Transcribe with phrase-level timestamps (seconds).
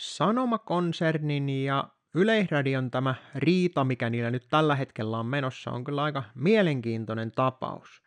[0.00, 6.22] Sanomakonsernin ja Yleisradion tämä riita, mikä niillä nyt tällä hetkellä on menossa, on kyllä aika
[6.34, 8.02] mielenkiintoinen tapaus.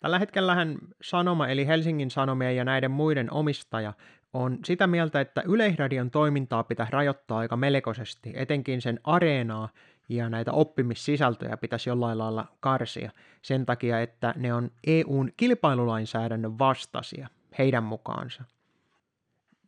[0.00, 3.92] Tällä hetkellähän Sanoma eli Helsingin Sanomien ja näiden muiden omistaja
[4.32, 9.68] on sitä mieltä, että Yleisradion toimintaa pitäisi rajoittaa aika melkoisesti, etenkin sen areenaa
[10.08, 13.10] ja näitä oppimissisältöjä pitäisi jollain lailla karsia
[13.42, 17.28] sen takia, että ne on EUn kilpailulainsäädännön vastaisia
[17.58, 18.44] heidän mukaansa.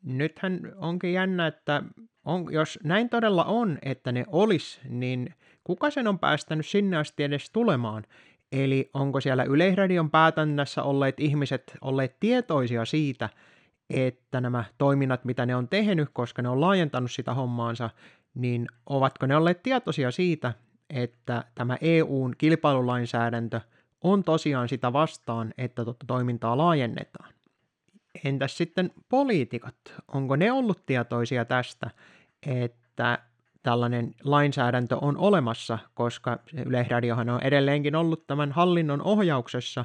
[0.06, 1.82] Nythän onkin jännä, että
[2.24, 5.34] on, jos näin todella on, että ne olisi, niin
[5.64, 8.04] kuka sen on päästänyt sinne asti edes tulemaan?
[8.52, 13.28] Eli onko siellä Yleisradion päätännässä olleet ihmiset olleet tietoisia siitä,
[13.90, 17.90] että nämä toiminnat, mitä ne on tehnyt, koska ne on laajentanut sitä hommaansa,
[18.34, 20.52] niin ovatko ne olleet tietoisia siitä,
[20.90, 23.60] että tämä EUn kilpailulainsäädäntö
[24.00, 27.35] on tosiaan sitä vastaan, että tuota toimintaa laajennetaan?
[28.24, 29.76] Entäs sitten poliitikot?
[30.08, 31.90] Onko ne ollut tietoisia tästä,
[32.46, 33.18] että
[33.62, 39.84] tällainen lainsäädäntö on olemassa, koska Yleisradiohan on edelleenkin ollut tämän hallinnon ohjauksessa,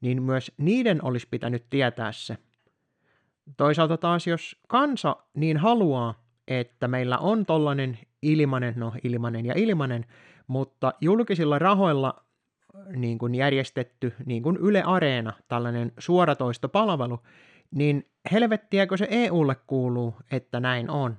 [0.00, 2.36] niin myös niiden olisi pitänyt tietää se.
[3.56, 6.14] Toisaalta taas, jos kansa niin haluaa,
[6.48, 10.06] että meillä on tollainen ilmanen, no ilmanen ja ilmanen,
[10.46, 12.14] mutta julkisilla rahoilla
[12.96, 17.18] niin kuin järjestetty, niin kuin Yle Areena, tällainen suoratoistopalvelu,
[17.74, 21.16] niin helvettiäkö se EUlle kuuluu, että näin on.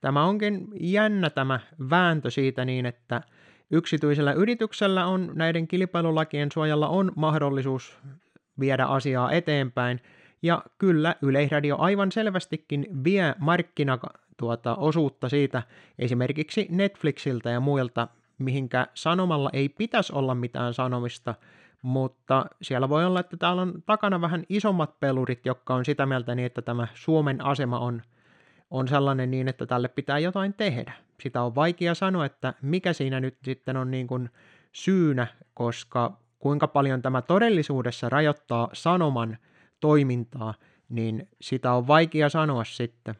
[0.00, 3.22] Tämä onkin jännä tämä vääntö siitä niin, että
[3.70, 7.98] yksityisellä yrityksellä on näiden kilpailulakien suojalla on mahdollisuus
[8.60, 10.00] viedä asiaa eteenpäin,
[10.42, 13.98] ja kyllä Yleisradio aivan selvästikin vie markkina
[14.36, 15.62] tuota, osuutta siitä
[15.98, 21.34] esimerkiksi Netflixiltä ja muilta, mihinkä sanomalla ei pitäisi olla mitään sanomista,
[21.82, 26.34] mutta siellä voi olla, että täällä on takana vähän isommat pelurit, jotka on sitä mieltä
[26.34, 28.02] niin, että tämä Suomen asema on,
[28.70, 30.92] on sellainen niin, että tälle pitää jotain tehdä.
[31.22, 34.30] Sitä on vaikea sanoa, että mikä siinä nyt sitten on niin kuin
[34.72, 39.38] syynä, koska kuinka paljon tämä todellisuudessa rajoittaa sanoman
[39.80, 40.54] toimintaa,
[40.88, 43.14] niin sitä on vaikea sanoa sitten.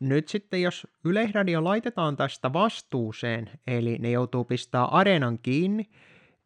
[0.00, 5.90] Nyt sitten jos Yleisradio laitetaan tästä vastuuseen, eli ne joutuu pistää areenan kiinni,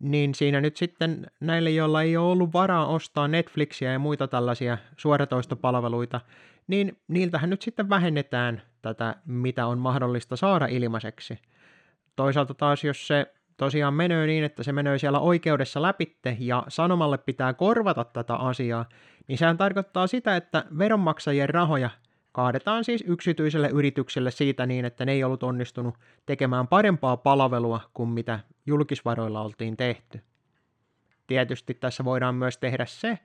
[0.05, 4.79] niin siinä nyt sitten näille, joilla ei ole ollut varaa ostaa Netflixiä ja muita tällaisia
[4.97, 6.21] suoratoistopalveluita,
[6.67, 11.39] niin niiltähän nyt sitten vähennetään tätä, mitä on mahdollista saada ilmaiseksi.
[12.17, 17.19] Toisaalta taas, jos se tosiaan menee niin, että se menee siellä oikeudessa läpitte ja sanomalle
[17.19, 18.89] pitää korvata tätä asiaa,
[19.29, 21.91] niin sehän tarkoittaa sitä, että veronmaksajien rahoja
[22.35, 25.95] kaadetaan siis yksityiselle yritykselle siitä niin, että ne ei ollut onnistunut
[26.27, 30.21] tekemään parempaa palvelua kuin mitä julkisvaroilla oltiin tehty.
[31.27, 33.19] Tietysti tässä voidaan myös tehdä se,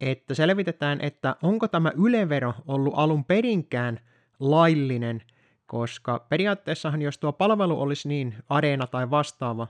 [0.00, 4.00] että selvitetään, että onko tämä ylevero ollut alun perinkään
[4.40, 5.22] laillinen,
[5.66, 9.68] koska periaatteessahan jos tuo palvelu olisi niin areena tai vastaava,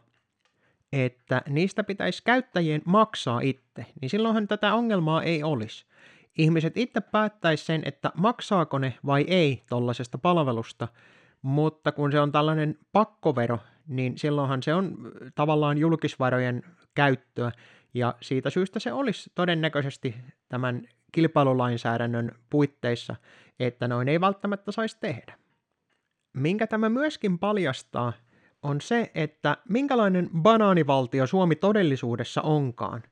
[0.93, 5.87] että niistä pitäisi käyttäjien maksaa itse, niin silloinhan tätä ongelmaa ei olisi
[6.39, 10.89] ihmiset itse päättäisi sen, että maksaako ne vai ei tuollaisesta palvelusta,
[11.43, 16.63] mutta kun se on tällainen pakkovero, niin silloinhan se on tavallaan julkisvarojen
[16.95, 17.53] käyttöä,
[17.95, 20.15] ja siitä syystä se olisi todennäköisesti
[20.49, 23.17] tämän kilpailulainsäädännön puitteissa,
[23.61, 25.39] että noin ei välttämättä saisi tehdä.
[26.33, 28.13] Minkä tämä myöskin paljastaa,
[28.63, 33.03] on se, että minkälainen banaanivaltio Suomi todellisuudessa onkaan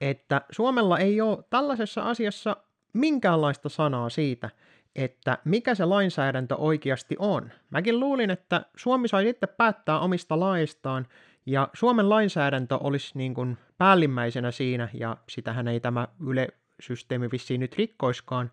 [0.00, 2.56] että Suomella ei ole tällaisessa asiassa
[2.92, 4.50] minkäänlaista sanaa siitä,
[4.96, 7.50] että mikä se lainsäädäntö oikeasti on.
[7.70, 11.06] Mäkin luulin, että Suomi sai sitten päättää omista laistaan,
[11.46, 17.76] ja Suomen lainsäädäntö olisi niin kuin päällimmäisenä siinä, ja sitähän ei tämä Yle-systeemi vissiin nyt
[17.76, 18.50] rikkoiskaan,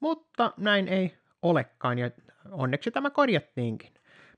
[0.00, 2.10] mutta näin ei olekaan, ja
[2.50, 3.92] onneksi tämä korjattiinkin.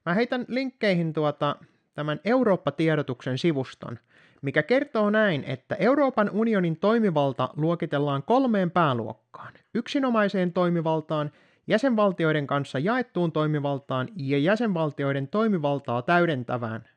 [0.07, 1.57] Mä heitän linkkeihin tuota,
[1.95, 3.99] tämän Eurooppa-tiedotuksen sivuston–
[4.45, 9.53] mikä kertoo näin, että Euroopan unionin toimivalta luokitellaan kolmeen pääluokkaan.
[9.75, 11.33] Yksinomaiseen toimivaltaan,
[11.67, 16.89] jäsenvaltioiden kanssa jaettuun toimivaltaan ja jäsenvaltioiden toimivaltaa täydentävään.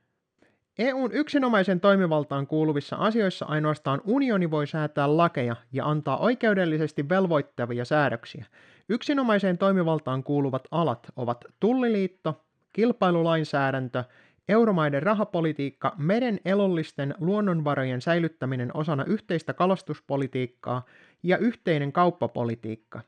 [0.80, 8.46] EUn yksinomaisen toimivaltaan kuuluvissa asioissa ainoastaan unioni voi säätää lakeja ja antaa oikeudellisesti velvoittavia säädöksiä.
[8.90, 12.42] Yksinomaiseen toimivaltaan kuuluvat alat ovat tulliliitto,
[12.74, 14.04] kilpailulainsäädäntö
[14.50, 20.86] Euromaiden rahapolitiikka, meren elollisten luonnonvarojen säilyttäminen osana yhteistä kalastuspolitiikkaa
[21.24, 23.02] ja yhteinen kauppapolitiikka.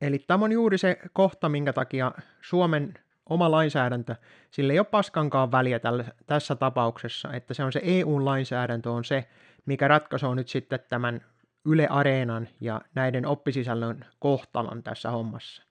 [0.00, 2.94] Eli tämä on juuri se kohta, minkä takia Suomen
[3.28, 4.14] oma lainsäädäntö,
[4.50, 9.28] sille ei ole paskankaan väliä tällä, tässä tapauksessa, että se on se EU-lainsäädäntö on se,
[9.66, 11.20] mikä ratkaisee nyt sitten tämän
[11.64, 15.62] Yle Areenan ja näiden oppisisällön kohtalon tässä hommassa.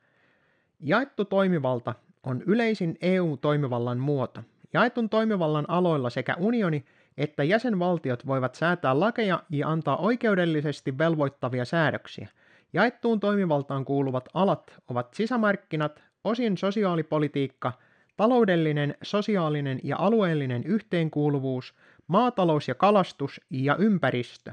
[0.79, 4.41] Jaettu toimivalta on yleisin EU-toimivallan muoto.
[4.73, 6.85] Jaetun toimivallan aloilla sekä unioni
[7.17, 12.27] että jäsenvaltiot voivat säätää lakeja ja antaa oikeudellisesti velvoittavia säädöksiä.
[12.73, 17.73] Jaettuun toimivaltaan kuuluvat alat ovat sisämarkkinat, osin sosiaalipolitiikka,
[18.17, 21.73] taloudellinen, sosiaalinen ja alueellinen yhteenkuuluvuus,
[22.07, 24.51] maatalous ja kalastus ja ympäristö.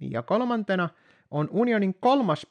[0.00, 0.88] Ja kolmantena
[1.30, 2.46] on unionin kolmas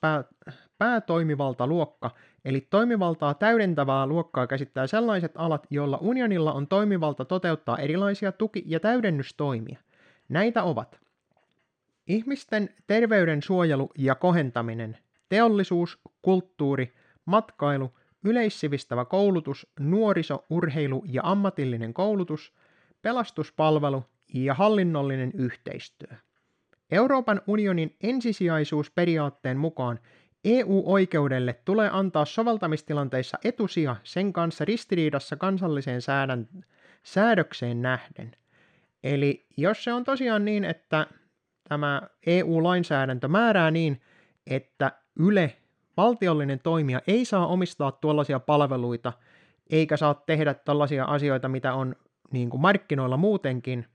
[0.82, 2.12] päätoimivaltaluokka,
[2.46, 8.80] eli toimivaltaa täydentävää luokkaa käsittää sellaiset alat, joilla unionilla on toimivalta toteuttaa erilaisia tuki- ja
[8.80, 9.80] täydennystoimia.
[10.30, 11.00] Näitä ovat
[12.08, 14.98] ihmisten terveyden suojelu ja kohentaminen,
[15.30, 16.94] teollisuus, kulttuuri,
[17.26, 17.92] matkailu,
[18.24, 22.54] yleissivistävä koulutus, nuoriso, urheilu ja ammatillinen koulutus,
[23.02, 26.18] pelastuspalvelu ja hallinnollinen yhteistyö.
[26.92, 30.00] Euroopan unionin ensisijaisuusperiaatteen mukaan
[30.46, 36.48] EU-oikeudelle tulee antaa soveltamistilanteissa etusija sen kanssa ristiriidassa kansalliseen säädän,
[37.04, 38.32] säädökseen nähden.
[39.04, 41.08] Eli jos se on tosiaan niin, että
[41.70, 44.02] tämä EU-lainsäädäntö määrää niin,
[44.48, 45.58] että Yle,
[45.98, 49.14] valtiollinen toimija, ei saa omistaa tuollaisia palveluita,
[49.70, 51.96] eikä saa tehdä tällaisia asioita, mitä on
[52.32, 53.86] niin kuin markkinoilla muutenkin,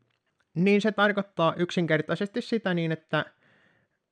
[0.54, 3.24] niin se tarkoittaa yksinkertaisesti sitä niin, että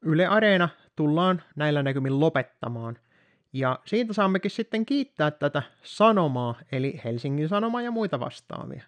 [0.03, 2.99] Yle Areena tullaan näillä näkymin lopettamaan.
[3.53, 8.83] Ja siitä saammekin sitten kiittää tätä sanomaa, eli Helsingin Sanomaa ja muita vastaavia.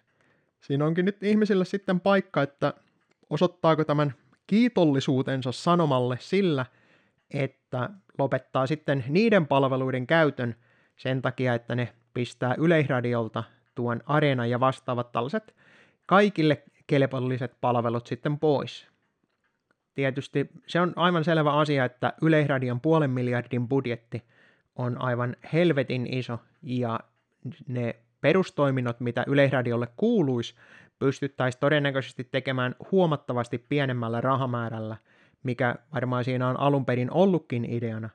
[0.61, 2.73] Siinä onkin nyt ihmisille sitten paikka, että
[3.29, 4.13] osoittaako tämän
[4.47, 6.65] kiitollisuutensa sanomalle sillä,
[7.31, 10.55] että lopettaa sitten niiden palveluiden käytön
[10.95, 13.43] sen takia, että ne pistää Yleisradiolta
[13.75, 15.55] tuon Areena ja vastaavat tällaiset
[16.05, 18.87] kaikille kelpolliset palvelut sitten pois.
[19.97, 24.23] Tietysti se on aivan selvä asia, että Yleisradion puolen miljardin budjetti
[24.75, 26.99] on aivan helvetin iso ja
[27.67, 30.55] ne perustoiminnot, mitä Yleisradiolle kuuluisi,
[30.99, 34.97] pystyttäisiin todennäköisesti tekemään huomattavasti pienemmällä rahamäärällä,
[35.43, 38.09] mikä varmaan siinä on alun perin ollutkin ideana.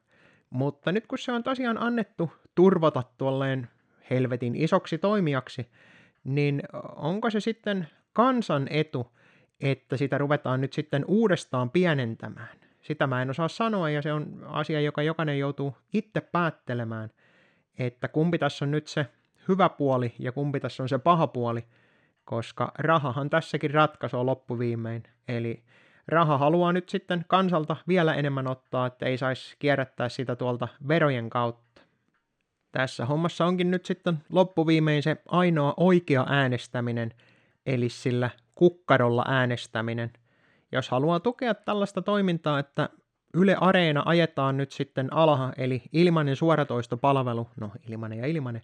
[0.50, 3.68] Mutta nyt kun se on tosiaan annettu turvata tuolleen
[4.10, 5.70] helvetin isoksi toimijaksi,
[6.24, 6.62] niin
[6.96, 9.12] onko se sitten kansan etu,
[9.62, 12.58] että sitä ruvetaan nyt sitten uudestaan pienentämään.
[12.80, 17.10] Sitä mä en osaa sanoa ja se on asia, joka jokainen joutuu itse päättelemään,
[17.78, 19.06] että kumpi tässä on nyt se
[19.48, 21.64] hyvä puoli ja kumpi tässä on se paha puoli,
[22.24, 25.02] koska rahahan tässäkin ratkaisee loppuviimein.
[25.28, 25.62] Eli
[26.08, 31.30] raha haluaa nyt sitten kansalta vielä enemmän ottaa, että ei saisi kierrättää sitä tuolta verojen
[31.30, 31.82] kautta.
[32.72, 37.14] Tässä hommassa onkin nyt sitten loppuviimein se ainoa oikea äänestäminen,
[37.66, 38.30] eli sillä
[38.62, 40.10] kukkarolla äänestäminen.
[40.72, 42.88] Jos haluaa tukea tällaista toimintaa, että
[43.34, 48.62] Yle Areena ajetaan nyt sitten alha, eli ilmainen suoratoistopalvelu, no ilmainen ja ilmainen,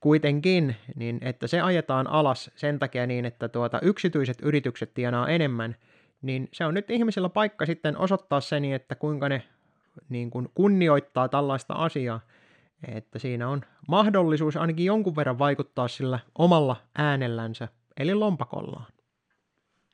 [0.00, 5.76] kuitenkin, niin että se ajetaan alas sen takia niin, että tuota, yksityiset yritykset tienaa enemmän,
[6.22, 9.42] niin se on nyt ihmisillä paikka sitten osoittaa se niin, että kuinka ne
[10.08, 12.20] niin kuin kunnioittaa tällaista asiaa,
[12.88, 17.68] että siinä on mahdollisuus ainakin jonkun verran vaikuttaa sillä omalla äänellänsä
[17.98, 18.97] eli lompakollaan.